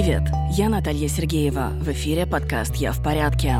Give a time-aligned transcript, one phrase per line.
[0.00, 0.22] Привет,
[0.52, 1.72] я Наталья Сергеева.
[1.74, 3.54] В эфире подкаст «Я в порядке».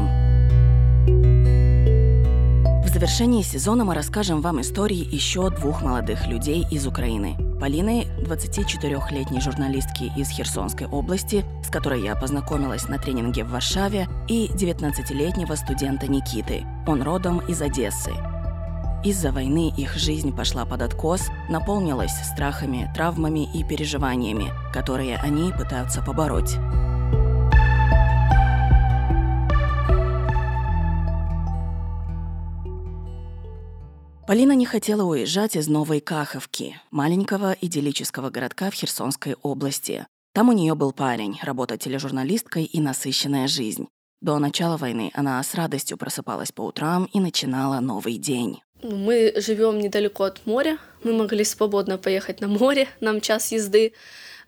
[2.82, 7.36] В завершении сезона мы расскажем вам истории еще двух молодых людей из Украины.
[7.60, 14.46] Полины, 24-летней журналистки из Херсонской области, с которой я познакомилась на тренинге в Варшаве, и
[14.46, 16.64] 19-летнего студента Никиты.
[16.86, 18.12] Он родом из Одессы.
[19.02, 26.02] Из-за войны их жизнь пошла под откос, наполнилась страхами, травмами и переживаниями, которые они пытаются
[26.02, 26.56] побороть.
[34.26, 40.06] Полина не хотела уезжать из Новой Каховки, маленького идиллического городка в Херсонской области.
[40.34, 43.88] Там у нее был парень, работа тележурналисткой и насыщенная жизнь.
[44.20, 48.60] До начала войны она с радостью просыпалась по утрам и начинала новый день.
[48.82, 53.92] Мы живем недалеко от моря, мы могли свободно поехать на море, нам час езды.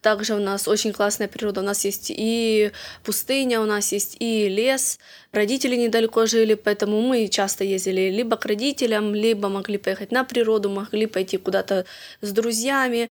[0.00, 1.60] Также у нас очень классная природа.
[1.60, 2.72] У нас есть и
[3.04, 4.98] пустыня, у нас есть и лес.
[5.30, 10.70] Родители недалеко жили, поэтому мы часто ездили либо к родителям, либо могли поехать на природу,
[10.70, 11.84] могли пойти куда-то
[12.20, 13.08] с друзьями.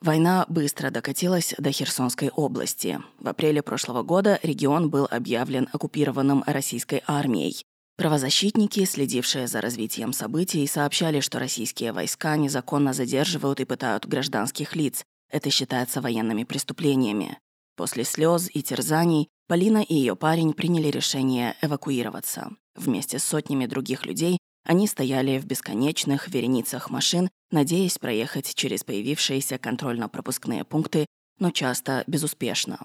[0.00, 3.00] Война быстро докатилась до Херсонской области.
[3.18, 7.62] В апреле прошлого года регион был объявлен оккупированным российской армией.
[7.96, 15.02] Правозащитники, следившие за развитием событий, сообщали, что российские войска незаконно задерживают и пытают гражданских лиц.
[15.30, 17.38] Это считается военными преступлениями.
[17.74, 22.50] После слез и терзаний Полина и ее парень приняли решение эвакуироваться.
[22.74, 29.58] Вместе с сотнями других людей они стояли в бесконечных вереницах машин, надеясь проехать через появившиеся
[29.58, 31.06] контрольно-пропускные пункты,
[31.38, 32.80] но часто безуспешно.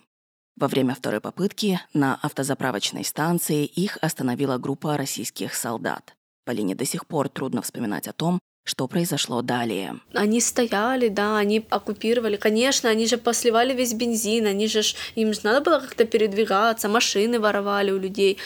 [0.61, 6.15] Во время второй попытки на автозаправочной станции их остановила группа российских солдат.
[6.45, 9.95] Полине до сих пор трудно вспоминать о том, что произошло далее?
[10.13, 12.37] Они стояли, да, они оккупировали.
[12.37, 14.81] Конечно, они же посливали весь бензин, они же,
[15.15, 18.37] им же надо было как-то передвигаться, машины воровали у людей.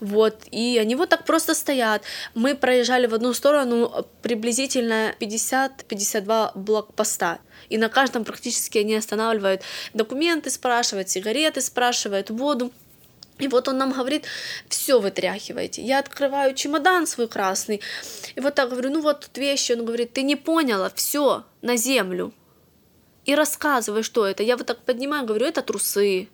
[0.00, 2.02] Вот, и они вот так просто стоят.
[2.34, 7.38] Мы проезжали в одну сторону приблизительно 50-52 блокпоста.
[7.70, 9.62] И на каждом практически они останавливают
[9.94, 12.70] документы, спрашивают, сигареты спрашивают, воду.
[13.38, 14.26] И вот он нам говорит,
[14.68, 15.82] все вытряхивайте.
[15.82, 17.80] Я открываю чемодан свой красный,
[18.36, 19.72] и вот так говорю, ну вот тут вещи.
[19.72, 22.32] Он говорит, ты не поняла, все на землю.
[23.24, 24.42] И рассказывай, что это.
[24.42, 26.28] Я вот так поднимаю, говорю, это трусы,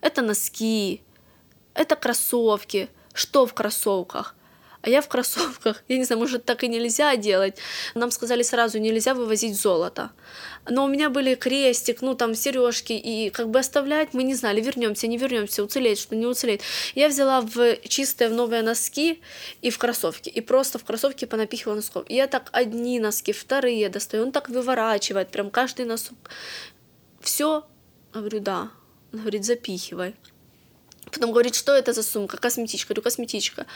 [0.00, 1.02] это носки,
[1.74, 2.88] это кроссовки.
[3.12, 4.34] Что в кроссовках?
[4.84, 5.82] А я в кроссовках.
[5.88, 7.56] Я не знаю, может, так и нельзя делать.
[7.94, 10.10] Нам сказали сразу, нельзя вывозить золото.
[10.68, 14.60] Но у меня были крестик, ну там сережки, и как бы оставлять мы не знали,
[14.60, 16.60] вернемся, не вернемся, уцелеть, что не уцелеть.
[16.94, 19.22] Я взяла в чистые в новые носки
[19.62, 22.04] и в кроссовки, и просто в кроссовки понапихивала носков.
[22.08, 26.18] И я так одни носки, вторые достаю, он так выворачивает, прям каждый носок.
[27.20, 27.64] Все,
[28.12, 28.70] говорю, да.
[29.14, 30.14] Он говорит, запихивай.
[31.10, 33.66] Потом говорит, что это за сумка, косметичка, говорю, косметичка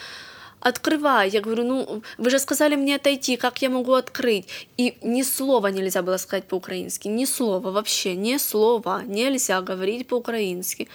[0.60, 1.30] открывай.
[1.30, 4.68] Я говорю, ну, вы же сказали мне отойти, как я могу открыть?
[4.76, 10.88] И ни слова нельзя было сказать по-украински, ни слова вообще, ни слова нельзя говорить по-украински.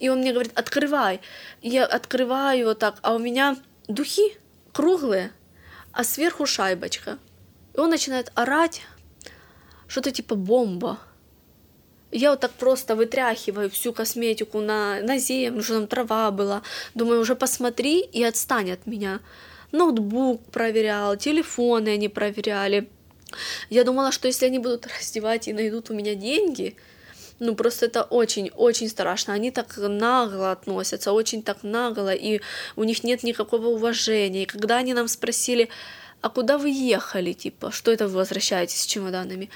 [0.00, 1.20] И он мне говорит, открывай.
[1.62, 3.56] Я открываю вот так, а у меня
[3.88, 4.36] духи
[4.72, 5.32] круглые,
[5.92, 7.18] а сверху шайбочка.
[7.74, 8.82] И он начинает орать,
[9.86, 10.98] что-то типа бомба.
[12.16, 16.62] Я вот так просто вытряхиваю всю косметику на, на землю, что там трава была.
[16.94, 19.18] Думаю, уже посмотри и отстань от меня.
[19.72, 22.88] Ноутбук проверял, телефоны они проверяли.
[23.68, 26.76] Я думала, что если они будут раздевать и найдут у меня деньги,
[27.40, 29.34] ну просто это очень-очень страшно.
[29.34, 32.40] Они так нагло относятся, очень так нагло, и
[32.76, 34.44] у них нет никакого уважения.
[34.44, 35.68] И когда они нам спросили,
[36.20, 39.50] а куда вы ехали, типа, что это вы возвращаетесь с чемоданами?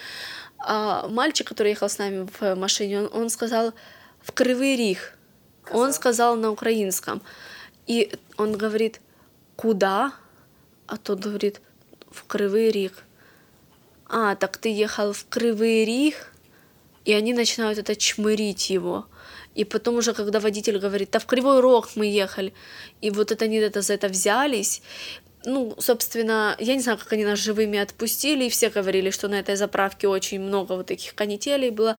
[0.58, 3.72] А мальчик, который ехал с нами в машине, он, он сказал
[4.20, 5.14] в Кривый Рих.
[5.70, 7.22] Он сказал на украинском.
[7.86, 9.00] И он говорит,
[9.56, 10.12] куда?
[10.86, 11.60] А тот говорит,
[12.10, 13.04] в Кривый Рих.
[14.08, 16.32] А, так ты ехал в Кривый Рих?
[17.04, 19.06] И они начинают это чмырить его.
[19.54, 22.52] И потом уже, когда водитель говорит, да в Кривой Рог мы ехали.
[23.00, 24.82] И вот это они это, за это взялись
[25.48, 29.36] ну, собственно, я не знаю, как они нас живыми отпустили, и все говорили, что на
[29.36, 31.96] этой заправке очень много вот таких канителей было.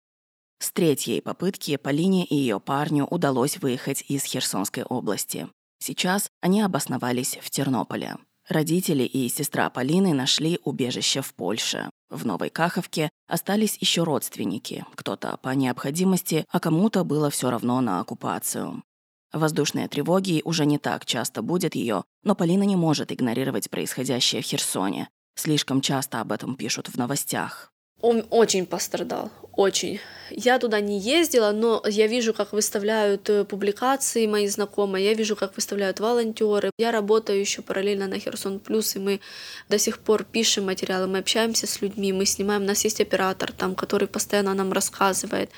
[0.62, 5.48] С третьей попытки Полине и ее парню удалось выехать из Херсонской области.
[5.80, 8.18] Сейчас они обосновались в Тернополе.
[8.48, 11.90] Родители и сестра Полины нашли убежище в Польше.
[12.10, 18.00] В Новой Каховке остались еще родственники, кто-то по необходимости, а кому-то было все равно на
[18.00, 18.84] оккупацию.
[19.32, 24.46] Воздушные тревоги уже не так часто будет ее, но Полина не может игнорировать происходящее в
[24.46, 25.10] Херсоне.
[25.36, 27.72] Слишком часто об этом пишут в новостях.
[28.02, 30.00] Он очень пострадал, очень.
[30.32, 35.36] Я туда не ездила, но я вижу, как выставляют э, публикации мои знакомые, я вижу,
[35.36, 36.72] как выставляют волонтеры.
[36.78, 39.20] Я работаю еще параллельно на Херсон Плюс, и мы
[39.68, 43.52] до сих пор пишем материалы, мы общаемся с людьми, мы снимаем, у нас есть оператор
[43.52, 45.50] там, который постоянно нам рассказывает.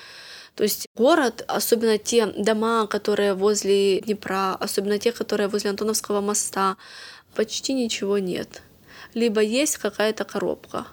[0.55, 6.77] То есть город, особенно те дома, которые возле Днепра, особенно те, которые возле Антоновского моста,
[7.35, 8.61] почти ничего нет.
[9.13, 10.87] Либо есть какая-то коробка.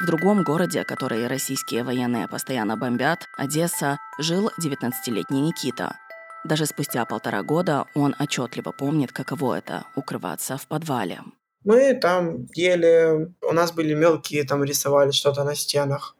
[0.00, 5.96] В другом городе, который российские военные постоянно бомбят, Одесса, жил 19-летний Никита.
[6.44, 11.20] Даже спустя полтора года он отчетливо помнит, каково это– укрываться в подвале.
[11.64, 16.14] Мы там ели, у нас были мелкие, там рисовали что-то на стенах,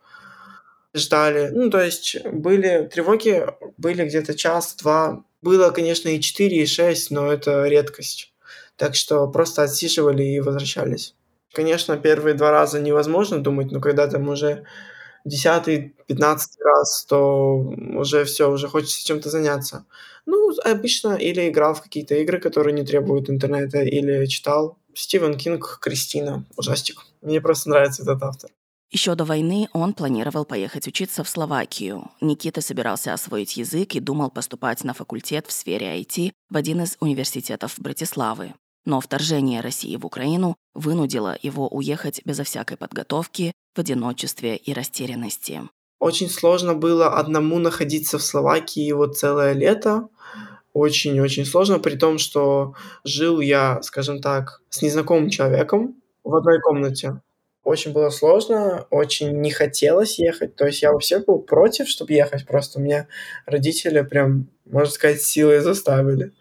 [0.95, 1.49] ждали.
[1.53, 3.47] Ну, то есть были тревоги,
[3.77, 5.25] были где-то час-два.
[5.43, 8.33] Было, конечно, и 4, и 6, но это редкость.
[8.77, 11.15] Так что просто отсиживали и возвращались.
[11.53, 14.65] Конечно, первые два раза невозможно думать, но когда там уже
[15.25, 19.87] десятый, пятнадцатый раз, то уже все, уже хочется чем-то заняться.
[20.27, 24.79] Ну, обычно или играл в какие-то игры, которые не требуют интернета, или читал.
[24.95, 27.03] Стивен Кинг «Кристина», ужастик.
[27.23, 28.51] Мне просто нравится этот автор.
[28.91, 32.11] Еще до войны он планировал поехать учиться в Словакию.
[32.23, 36.97] Никита собирался освоить язык и думал поступать на факультет в сфере IT в один из
[37.01, 38.55] университетов Братиславы.
[38.87, 45.63] Но вторжение России в Украину вынудило его уехать безо всякой подготовки, в одиночестве и растерянности.
[46.01, 50.09] Очень сложно было одному находиться в Словакии вот целое лето.
[50.73, 52.75] Очень-очень сложно, при том, что
[53.05, 55.95] жил я, скажем так, с незнакомым человеком
[56.25, 57.21] в одной комнате.
[57.69, 60.57] Очень было сложно, очень не хотелось ехать.
[60.57, 62.47] То есть я вообще был против, чтобы ехать.
[62.47, 63.09] Просто меня
[63.45, 66.33] родители прям, можно сказать, силой заставили.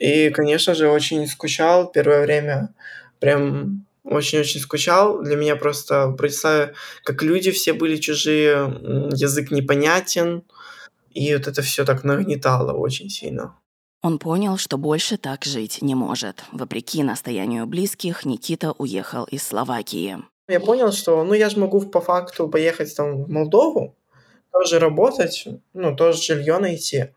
[0.00, 2.74] И, конечно же, очень скучал первое время.
[3.20, 5.22] Прям очень-очень скучал.
[5.22, 8.56] Для меня просто представляю, как люди все были чужие,
[9.12, 10.42] язык непонятен,
[11.12, 13.54] и вот это все так нагнетало очень сильно.
[14.02, 16.42] Он понял, что больше так жить не может.
[16.50, 20.18] Вопреки настоянию близких, Никита уехал из Словакии.
[20.48, 23.94] Я понял, что ну я же могу по факту поехать там в Молдову,
[24.50, 27.10] тоже работать, ну, тоже жилье найти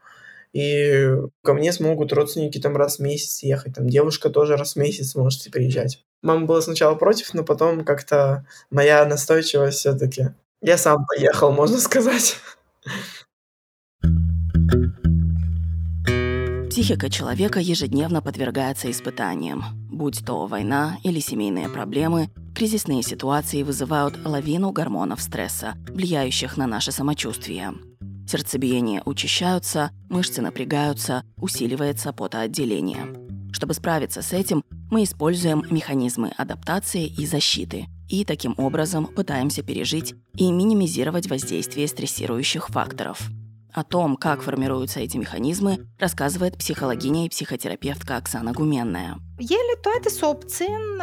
[0.54, 4.75] и ко мне смогут родственники там раз в месяц ехать, там девушка тоже раз в
[4.78, 6.04] месяц может приезжать.
[6.22, 10.30] Мама была сначала против, но потом как-то моя настойчивость все-таки.
[10.62, 12.38] Я сам поехал, можно сказать.
[16.69, 19.63] Психика человека ежедневно подвергается испытаниям.
[20.01, 26.92] Будь то война или семейные проблемы, кризисные ситуации вызывают лавину гормонов стресса, влияющих на наше
[26.92, 27.75] самочувствие.
[28.27, 33.15] Сердцебиение учащаются, мышцы напрягаются, усиливается потоотделение.
[33.53, 40.15] Чтобы справиться с этим, мы используем механизмы адаптации и защиты и таким образом пытаемся пережить
[40.36, 43.30] и минимизировать воздействие стрессирующих факторов.
[43.71, 49.19] О том, как формируются эти механизмы, рассказывает психологиня и психотерапевтка Оксана Гуменная–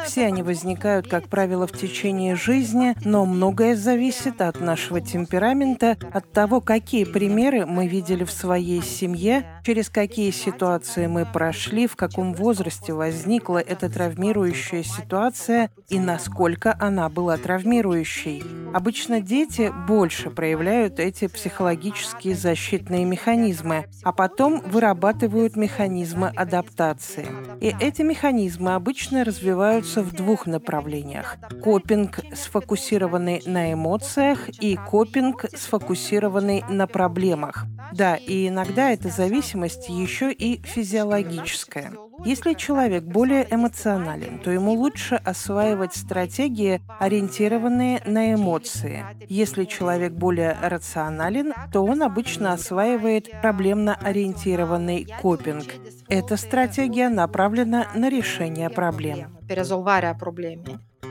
[0.06, 6.32] все они возникают, как правило, в течение жизни, но многое зависит от нашего темперамента, от
[6.32, 12.32] того, какие примеры мы видели в своей семье, через какие ситуации мы прошли, в каком
[12.32, 18.44] возрасте возникла эта травмирующая ситуация и насколько она была травмирующей.
[18.72, 27.26] Обычно дети больше проявляют эти психологические защитные механизмы, а потом вырабатывают механизмы адаптации.
[27.60, 31.38] И эти механизмы механизмы обычно развиваются в двух направлениях.
[31.62, 37.64] Копинг, сфокусированный на эмоциях, и копинг, сфокусированный на проблемах.
[37.92, 41.92] Да, и иногда эта зависимость еще и физиологическая.
[42.24, 49.06] Если человек более эмоционален, то ему лучше осваивать стратегии, ориентированные на эмоции.
[49.28, 55.66] Если человек более рационален, то он обычно осваивает проблемно ориентированный копинг.
[56.10, 59.36] Эта стратегия направлена на решение проблем.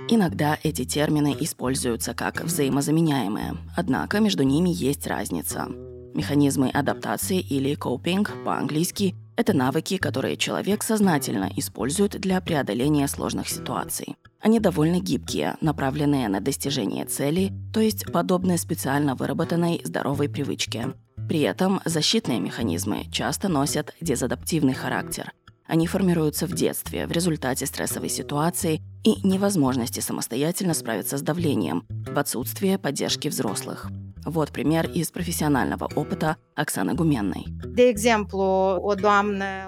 [0.09, 5.67] Иногда эти термины используются как взаимозаменяемые, однако между ними есть разница.
[6.15, 14.15] Механизмы адаптации или копинг по-английски– это навыки, которые человек сознательно использует для преодоления сложных ситуаций.
[14.41, 20.93] Они довольно гибкие, направленные на достижение цели, то есть подобные специально выработанной здоровой привычке.
[21.27, 25.33] При этом защитные механизмы часто носят дезадаптивный характер.
[25.65, 32.17] Они формируются в детстве в результате стрессовой ситуации и невозможности самостоятельно справиться с давлением в
[32.17, 33.89] отсутствие поддержки взрослых.
[34.25, 37.45] Вот пример из профессионального опыта Оксаны Гуменной.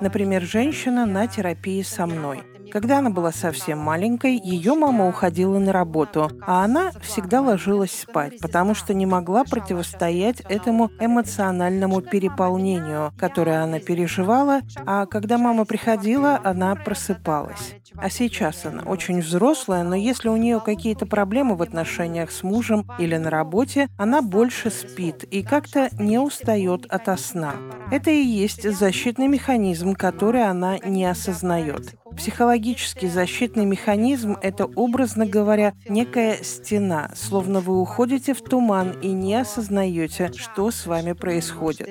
[0.02, 2.44] Например, женщина на терапии со мной.
[2.72, 8.40] Когда она была совсем маленькой, ее мама уходила на работу, а она всегда ложилась спать,
[8.40, 16.40] потому что не могла противостоять этому эмоциональному переполнению, которое она переживала, а когда мама приходила,
[16.44, 17.76] она просыпалась.
[18.02, 22.88] А сейчас она очень взрослая, но если у нее какие-то проблемы в отношениях с мужем
[22.98, 27.56] или на работе, она больше спит и как-то не устает от сна.
[27.92, 31.96] Это и есть защитный механизм, который она не осознает.
[32.16, 39.36] Психологический защитный механизм– это, образно говоря, некая стена, словно вы уходите в туман и не
[39.36, 41.88] осознаете, что с вами происходит.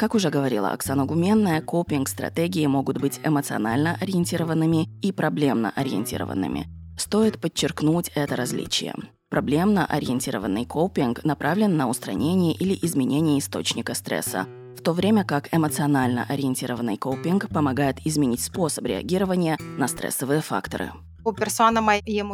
[0.00, 6.68] Как уже говорила Оксана Гуменная, копинг-стратегии могут быть эмоционально ориентированными и проблемно ориентированными.
[6.96, 8.94] Стоит подчеркнуть это различие.
[9.28, 16.24] Проблемно ориентированный копинг направлен на устранение или изменение источника стресса, в то время как эмоционально
[16.26, 20.92] ориентированный копинг помогает изменить способ реагирования на стрессовые факторы.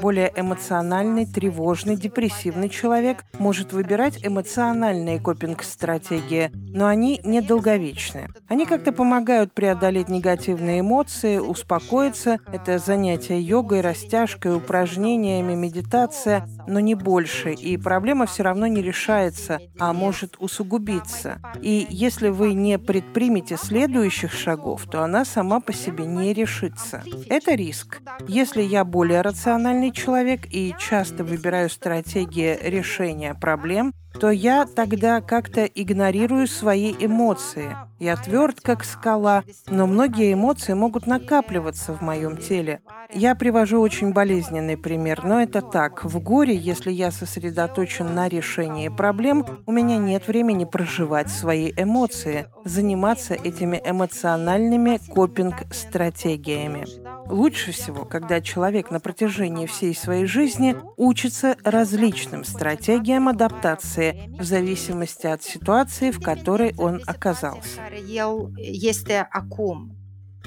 [0.00, 8.28] Более эмоциональный, тревожный, депрессивный человек может выбирать эмоциональные копинг-стратегии, но они недолговечны.
[8.48, 12.38] Они как-то помогают преодолеть негативные эмоции, успокоиться.
[12.52, 17.52] Это занятие йогой, растяжкой, упражнениями, медитация, но не больше.
[17.52, 21.40] И проблема все равно не решается, а может усугубиться.
[21.60, 27.02] И если вы не предпримете следующих шагов, то она сама по себе не решится.
[27.28, 28.00] Это риск.
[28.28, 35.64] Если я более рациональный человек и часто выбираю стратегии решения проблем, то я тогда как-то
[35.64, 37.76] игнорирую свои эмоции.
[37.98, 42.80] Я тверд, как скала, но многие эмоции могут накапливаться в моем теле.
[43.12, 46.04] Я привожу очень болезненный пример, но это так.
[46.04, 52.46] В горе, если я сосредоточен на решении проблем, у меня нет времени проживать свои эмоции,
[52.64, 56.84] заниматься этими эмоциональными копинг-стратегиями.
[57.28, 64.05] Лучше всего, когда человек на протяжении всей своей жизни учится различным стратегиям адаптации
[64.38, 67.80] в зависимости от ситуации, в которой он оказался.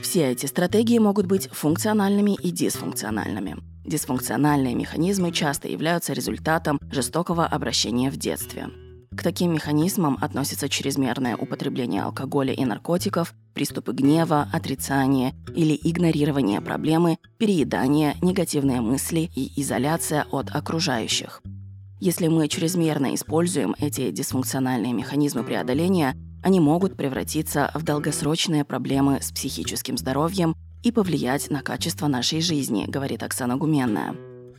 [0.02, 3.58] Все эти стратегии могут быть функциональными и дисфункциональными.
[3.86, 8.68] Дисфункциональные механизмы часто являются результатом жестокого обращения в детстве.
[9.16, 17.18] К таким механизмам относятся чрезмерное употребление алкоголя и наркотиков, приступы гнева, отрицание или игнорирование проблемы,
[17.38, 21.42] переедание, негативные мысли и изоляция от окружающих.
[22.02, 29.34] Если мы чрезмерно используем эти дисфункциональные механизмы преодоления, они могут превратиться в долгосрочные проблемы с
[29.34, 34.16] психическим здоровьем и повлиять на качество нашей жизни, говорит Оксана Гуменная.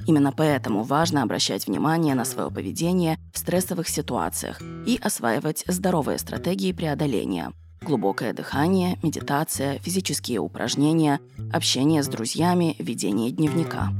[0.06, 6.72] Именно поэтому важно обращать внимание на свое поведение в стрессовых ситуациях и осваивать здоровые стратегии
[6.72, 7.52] преодоления.
[7.80, 11.20] Глубокое дыхание, медитация, физические упражнения,
[11.50, 13.90] общение с друзьями, ведение дневника.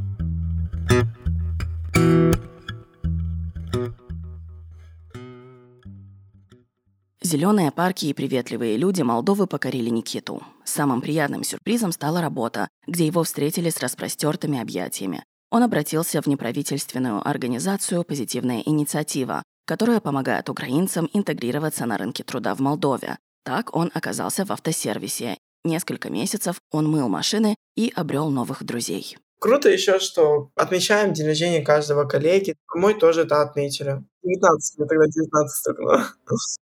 [7.30, 10.42] Зеленые парки и приветливые люди Молдовы покорили Никиту.
[10.64, 15.22] Самым приятным сюрпризом стала работа, где его встретили с распростертыми объятиями.
[15.52, 22.58] Он обратился в неправительственную организацию «Позитивная инициатива», которая помогает украинцам интегрироваться на рынке труда в
[22.58, 23.16] Молдове.
[23.44, 25.38] Так он оказался в автосервисе.
[25.64, 29.16] Несколько месяцев он мыл машины и обрел новых друзей.
[29.38, 32.56] Круто еще, что отмечаем день рождения каждого коллеги.
[32.74, 34.02] Мой тоже это отметили.
[34.22, 36.06] 19, мне тогда 19 стукнуло.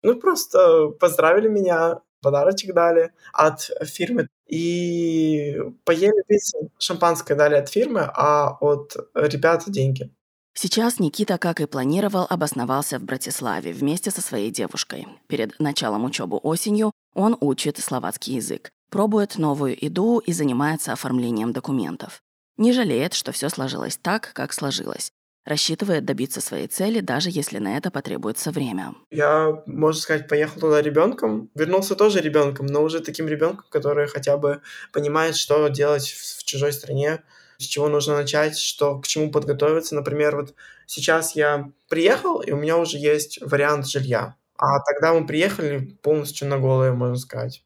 [0.03, 4.27] Ну, просто поздравили меня, подарочек дали от фирмы.
[4.47, 10.11] И поели пиццу, шампанское дали от фирмы, а от ребят деньги.
[10.53, 15.07] Сейчас Никита, как и планировал, обосновался в Братиславе вместе со своей девушкой.
[15.27, 22.21] Перед началом учебы осенью он учит словацкий язык, пробует новую еду и занимается оформлением документов.
[22.57, 25.11] Не жалеет, что все сложилось так, как сложилось
[25.45, 28.93] рассчитывает добиться своей цели, даже если на это потребуется время.
[29.09, 34.37] Я, можно сказать, поехал туда ребенком, вернулся тоже ребенком, но уже таким ребенком, который хотя
[34.37, 34.61] бы
[34.93, 37.23] понимает, что делать в чужой стране,
[37.57, 39.95] с чего нужно начать, что к чему подготовиться.
[39.95, 40.53] Например, вот
[40.85, 44.35] сейчас я приехал, и у меня уже есть вариант жилья.
[44.57, 47.63] А тогда мы приехали полностью на голое, можно сказать.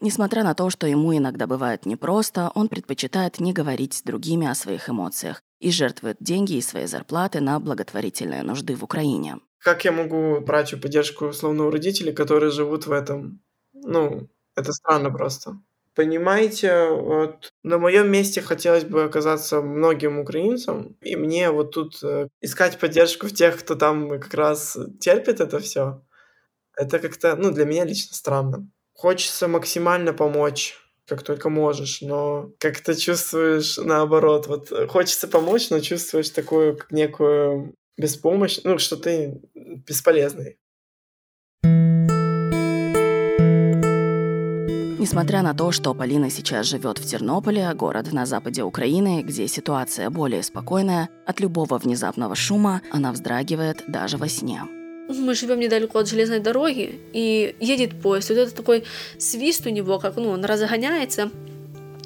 [0.00, 4.54] Несмотря на то, что ему иногда бывает непросто, он предпочитает не говорить с другими о
[4.54, 9.38] своих эмоциях и жертвует деньги из своей зарплаты на благотворительные нужды в Украине.
[9.58, 13.40] Как я могу брать поддержку, условно, у родителей, которые живут в этом?
[13.72, 15.58] Ну, это странно просто.
[15.94, 22.28] Понимаете, вот на моем месте хотелось бы оказаться многим украинцам, и мне вот тут э,
[22.42, 26.02] искать поддержку в тех, кто там как раз терпит это все.
[26.76, 28.70] Это как-то, ну, для меня лично странно.
[28.92, 34.46] Хочется максимально помочь как только можешь, но как-то чувствуешь наоборот.
[34.46, 40.58] Вот хочется помочь, но чувствуешь такую некую беспомощь, ну, что ты бесполезный.
[44.98, 50.10] Несмотря на то, что Полина сейчас живет в Тернополе, город на западе Украины, где ситуация
[50.10, 54.62] более спокойная, от любого внезапного шума она вздрагивает даже во сне.
[55.08, 58.30] Мы живем недалеко от железной дороги, и едет поезд.
[58.30, 58.84] Вот это такой
[59.18, 61.30] свист у него, как ну, он разгоняется.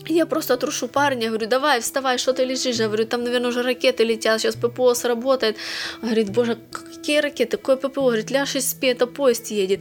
[0.07, 2.77] Я просто трушу парня, говорю, давай, вставай, что ты лежишь?
[2.77, 5.57] Я говорю, там, наверное, уже ракеты летят, сейчас ППО сработает.
[6.03, 8.03] Он говорит, боже, какие ракеты, какое ППО?
[8.03, 9.81] Говорит, ляжь и спи, это поезд едет.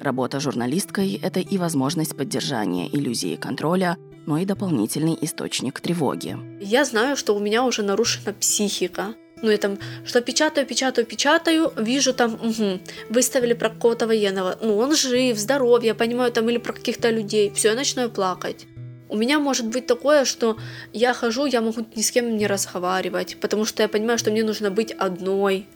[0.00, 6.38] Работа журналисткой– это и возможность поддержания иллюзии контроля, но и дополнительный источник тревоги.
[6.60, 9.14] Я знаю, что у меня уже нарушена психика.
[9.42, 14.58] Ну, я там, что печатаю, печатаю, печатаю, вижу там, угу, выставили про какого-то военного.
[14.60, 17.50] Ну, он жив, здоров, я понимаю, там, или про каких-то людей.
[17.54, 18.66] Все, я начинаю плакать.
[19.08, 20.56] У меня может быть такое, что
[20.92, 24.44] я хожу, я могу ни с кем не разговаривать, потому что я понимаю, что мне
[24.44, 25.66] нужно быть одной.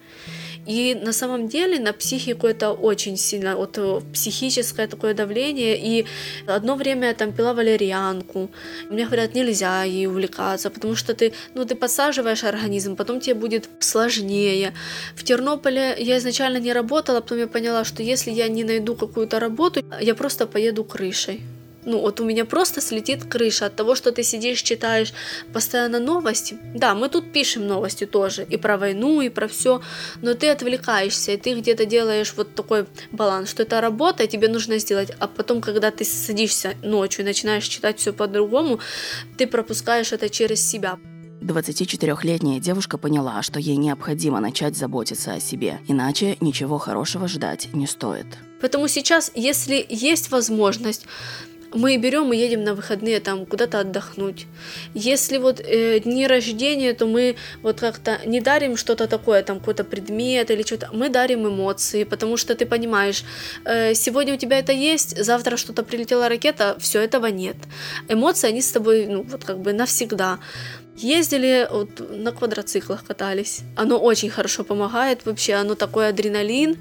[0.67, 5.77] И на самом деле на психику это очень сильно, вот э, психическое такое давление.
[5.79, 6.07] И
[6.47, 8.51] одно время я там пила валерьянку.
[8.91, 13.69] Мне говорят, нельзя ей увлекаться, потому что ты, ну, ты подсаживаешь организм, потом тебе будет
[13.81, 14.73] сложнее.
[15.17, 19.41] В Тернополе я изначально не работала, потом я поняла, что если я не найду какую-то
[19.41, 21.41] работу, я просто поеду крышей
[21.85, 25.13] ну вот у меня просто слетит крыша от того, что ты сидишь, читаешь
[25.53, 26.59] постоянно новости.
[26.75, 29.83] Да, мы тут пишем новости тоже, и про войну, и про все,
[30.23, 34.79] но ты отвлекаешься, и ты где-то делаешь вот такой баланс, что это работа, тебе нужно
[34.79, 38.81] сделать, а потом, когда ты садишься ночью и начинаешь читать все по-другому,
[39.37, 40.99] ты пропускаешь это через себя.
[41.45, 47.87] 24-летняя девушка поняла, что ей необходимо начать заботиться о себе, иначе ничего хорошего ждать не
[47.87, 48.27] стоит.
[48.61, 51.05] Поэтому сейчас, если есть возможность
[51.75, 54.47] мы берем и едем на выходные там куда-то отдохнуть.
[54.95, 59.85] Если вот э, дни рождения, то мы вот как-то не дарим что-то такое, там какой-то
[59.85, 63.25] предмет или что-то, мы дарим эмоции, потому что ты понимаешь,
[63.65, 67.57] э, сегодня у тебя это есть, завтра что-то прилетела ракета, все этого нет.
[68.09, 70.39] Эмоции, они с тобой, ну вот как бы навсегда.
[70.97, 73.63] Ездили, вот, на квадроциклах катались.
[73.77, 76.77] Оно очень хорошо помогает вообще, оно такой адреналин,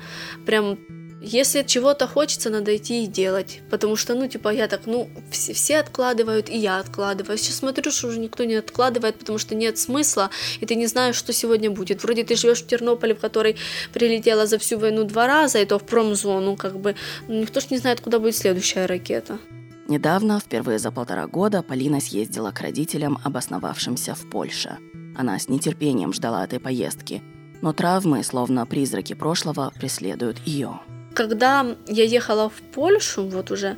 [0.46, 0.78] прям
[1.24, 3.62] если чего-то хочется, надо идти и делать.
[3.70, 7.38] Потому что, ну, типа, я так, ну, все, все откладывают, и я откладываю.
[7.38, 11.16] Сейчас смотрю, что уже никто не откладывает, потому что нет смысла, и ты не знаешь,
[11.16, 12.04] что сегодня будет.
[12.04, 13.56] Вроде ты живешь в Тернополе, в который
[13.94, 16.96] прилетела за всю войну два раза, и то в промзону, как бы.
[17.30, 19.40] Ну, никто ж не знает, куда будет следующая ракета.
[19.88, 24.78] Недавно, впервые за полтора года, Полина съездила к родителям, обосновавшимся в Польше.
[25.16, 27.22] Она с нетерпением ждала этой поездки,
[27.62, 30.80] но травмы, словно призраки прошлого, преследуют ее.
[31.14, 33.78] Когда я ехала в Польшу, вот уже,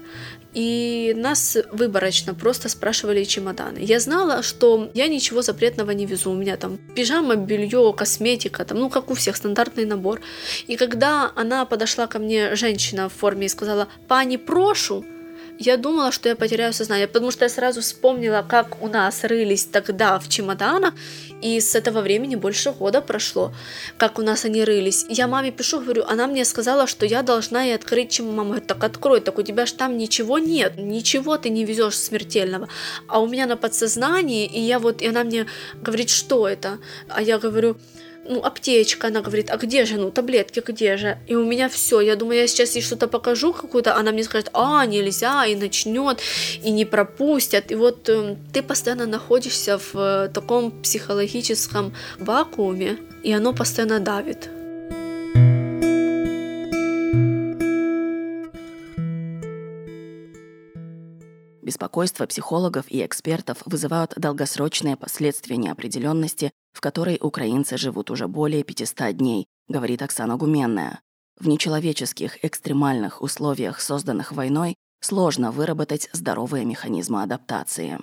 [0.55, 3.79] и нас выборочно просто спрашивали чемоданы.
[3.79, 6.31] Я знала, что я ничего запретного не везу.
[6.31, 10.21] У меня там пижама, белье, косметика, там, ну, как у всех, стандартный набор.
[10.67, 15.05] И когда она подошла ко мне, женщина в форме, и сказала, пани, прошу,
[15.59, 19.65] я думала, что я потеряю сознание, потому что я сразу вспомнила, как у нас рылись
[19.65, 20.93] тогда в чемоданах,
[21.41, 23.53] и с этого времени больше года прошло,
[23.97, 25.05] как у нас они рылись.
[25.09, 28.35] Я маме пишу, говорю, она мне сказала, что я должна ей открыть чемодан.
[28.35, 31.97] Мама говорит, так открой, так у тебя же там ничего нет, ничего ты не везешь
[31.97, 32.67] смертельного.
[33.07, 35.45] А у меня на подсознании, и я вот, и она мне
[35.81, 36.79] говорит, что это?
[37.07, 37.77] А я говорю,
[38.27, 41.17] ну, аптечка, она говорит, а где же, ну, таблетки где же?
[41.27, 44.49] И у меня все, я думаю, я сейчас ей что-то покажу какую-то, она мне скажет,
[44.53, 46.19] а, нельзя, и начнет,
[46.63, 47.71] и не пропустят.
[47.71, 54.49] И вот э, ты постоянно находишься в э, таком психологическом вакууме, и оно постоянно давит.
[61.61, 69.15] Беспокойство психологов и экспертов вызывают долгосрочные последствия неопределенности, в которой украинцы живут уже более 500
[69.15, 70.99] дней, говорит Оксана Гуменная.
[71.39, 77.99] В нечеловеческих экстремальных условиях, созданных войной, сложно выработать здоровые механизмы адаптации.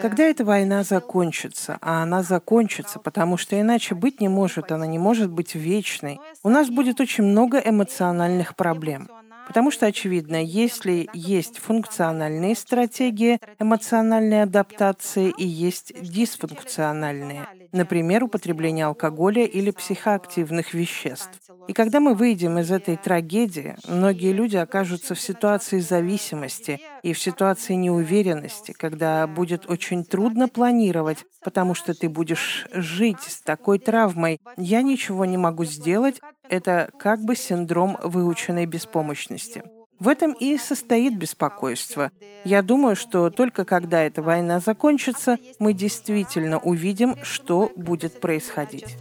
[0.00, 5.00] Когда эта война закончится, а она закончится, потому что иначе быть не может, она не
[5.00, 9.08] может быть вечной, у нас будет очень много эмоциональных проблем.
[9.46, 19.44] Потому что, очевидно, если есть функциональные стратегии эмоциональной адаптации и есть дисфункциональные, например, употребление алкоголя
[19.44, 21.40] или психоактивных веществ.
[21.68, 27.18] И когда мы выйдем из этой трагедии, многие люди окажутся в ситуации зависимости и в
[27.18, 34.40] ситуации неуверенности, когда будет очень трудно планировать, потому что ты будешь жить с такой травмой.
[34.56, 39.62] Я ничего не могу сделать, это как бы синдром выученной беспомощности.
[39.98, 42.10] В этом и состоит беспокойство.
[42.44, 48.96] Я думаю, что только когда эта война закончится, мы действительно увидим, что будет происходить.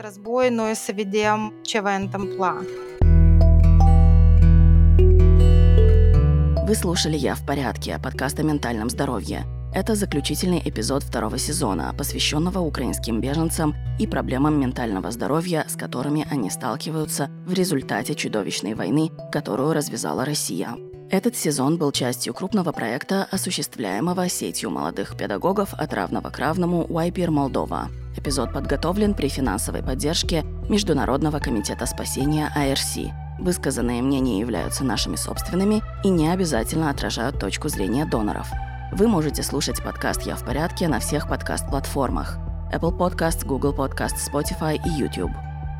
[6.67, 9.45] Вы слушали «Я в порядке» подкаст о ментальном здоровье.
[9.75, 16.49] Это заключительный эпизод второго сезона, посвященного украинским беженцам и проблемам ментального здоровья, с которыми они
[16.49, 20.77] сталкиваются в результате чудовищной войны, которую развязала Россия.
[21.11, 27.29] Этот сезон был частью крупного проекта, осуществляемого сетью молодых педагогов от равного к равному YPR
[27.29, 27.89] Молдова.
[28.15, 33.11] Эпизод подготовлен при финансовой поддержке Международного комитета спасения IRC.
[33.41, 38.47] Высказанные мнения являются нашими собственными и не обязательно отражают точку зрения доноров–
[38.95, 42.37] вы можете слушать подкаст «Я в порядке» на всех подкаст-платформах
[42.71, 45.31] Apple Podcasts, Google Podcasts, Spotify и YouTube.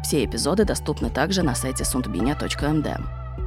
[0.03, 3.01] Все эпизоды доступны также на сайте sundbinia.md.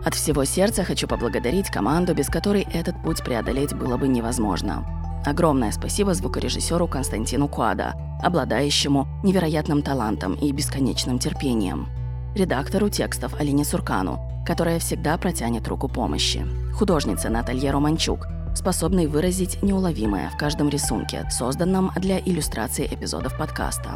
[0.06, 4.86] От всего сердца хочу поблагодарить команду, без которой этот путь преодолеть было бы невозможно.
[5.26, 11.88] Огромное спасибо звукорежиссеру Константину Куада, обладающему невероятным талантом и бесконечным терпением.
[12.34, 16.46] Редактору текстов Алине Суркану, которая всегда протянет руку помощи.
[16.72, 18.28] Художнице Наталье Романчук–
[18.68, 23.92] способный выразить неуловимое в каждом рисунке, созданном для иллюстрации эпизодов подкаста.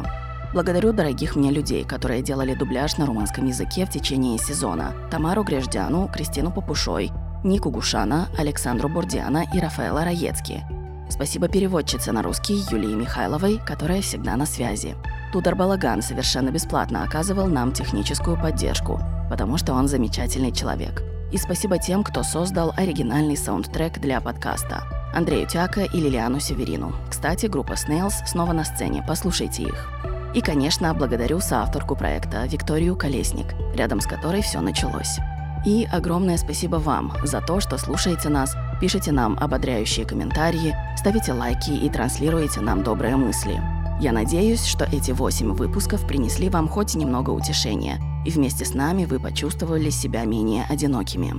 [0.51, 4.95] Благодарю дорогих мне людей, которые делали дубляж на румынском языке в течение сезона.
[5.11, 7.11] Тамару Греждяну, Кристину Попушой,
[7.43, 10.63] Нику Гушана, Александру Бурдиана и Рафаэла Раецки.
[11.07, 14.95] Спасибо переводчице на русский Юлии Михайловой, которая всегда на связи.
[15.31, 21.12] Тудар Балаган совершенно бесплатно оказывал нам техническую поддержку, потому что он замечательный человек.
[21.33, 24.83] И спасибо тем, кто создал оригинальный саундтрек для подкаста.
[25.15, 26.93] Андрею Тяка и Лилиану Северину.
[27.09, 29.89] Кстати, группа Snails снова на сцене, послушайте их.
[30.35, 35.17] И, конечно, благодарю соавторку проекта Викторию Колесник, рядом с которой все началось.
[35.65, 41.71] И огромное спасибо вам за то, что слушаете нас, пишите нам ободряющие комментарии, ставите лайки
[41.71, 43.59] и транслируете нам добрые мысли.
[43.99, 49.05] Я надеюсь, что эти восемь выпусков принесли вам хоть немного утешения, и вместе с нами
[49.05, 51.33] вы почувствовали себя менее одинокими.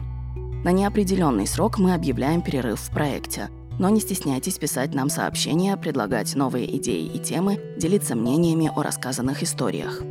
[0.64, 6.35] На неопределенный срок мы объявляем перерыв в проекте, но не стесняйтесь писать нам сообщения, предлагать
[6.35, 10.03] новые идеи и темы, делиться мнениями о рассказанных историях.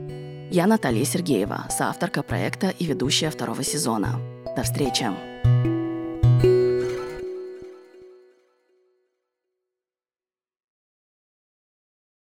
[0.51, 4.19] Я Наталья Сергеева, соавторка проекта и ведущая второго сезона.
[4.55, 5.72] До встречи!